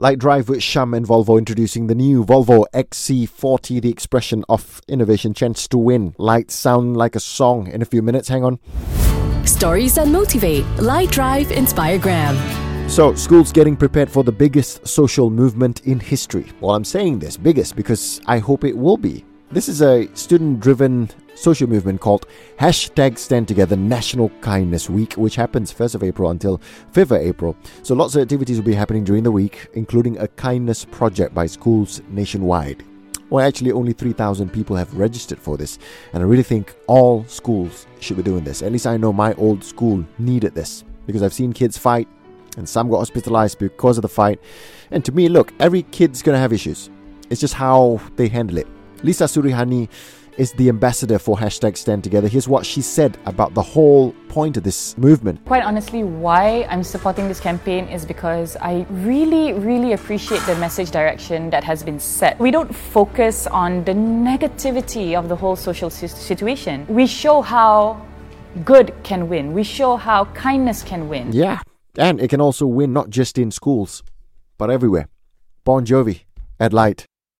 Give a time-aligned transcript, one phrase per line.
[0.00, 5.34] Lite Drive with Sham and Volvo introducing the new Volvo XC40, the expression of innovation,
[5.34, 6.14] chance to win.
[6.18, 8.28] Lights sound like a song in a few minutes.
[8.28, 8.60] Hang on.
[9.44, 10.64] Stories that motivate.
[10.76, 12.88] Lite Drive Inspire Inspiregram.
[12.88, 16.46] So, schools getting prepared for the biggest social movement in history.
[16.60, 19.24] Well, I'm saying this biggest because I hope it will be.
[19.50, 22.26] This is a student driven social movement called
[22.58, 26.58] hashtag Stand Together National Kindness Week, which happens 1st of April until
[26.92, 27.56] 5th of April.
[27.82, 31.46] So lots of activities will be happening during the week, including a kindness project by
[31.46, 32.84] schools nationwide.
[33.30, 35.78] Well, actually, only 3,000 people have registered for this,
[36.12, 38.62] and I really think all schools should be doing this.
[38.62, 42.08] At least I know my old school needed this because I've seen kids fight,
[42.56, 44.40] and some got hospitalized because of the fight.
[44.90, 46.88] And to me, look, every kid's gonna have issues.
[47.28, 48.66] It's just how they handle it.
[49.02, 49.88] Lisa Surihani
[50.38, 52.28] is the ambassador for hashtag Stand Together.
[52.28, 55.44] Here's what she said about the whole point of this movement.
[55.44, 60.92] Quite honestly, why I'm supporting this campaign is because I really, really appreciate the message
[60.92, 62.38] direction that has been set.
[62.38, 66.86] We don't focus on the negativity of the whole social situation.
[66.88, 68.00] We show how
[68.64, 69.52] good can win.
[69.52, 71.32] We show how kindness can win.
[71.32, 71.60] Yeah,
[71.96, 74.04] and it can also win not just in schools,
[74.56, 75.08] but everywhere.
[75.64, 76.20] Bon Jovi
[76.60, 77.07] at Lite.